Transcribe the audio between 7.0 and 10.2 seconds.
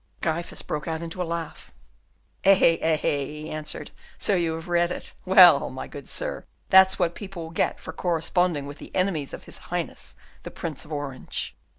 people will get for corresponding with the enemies of his Highness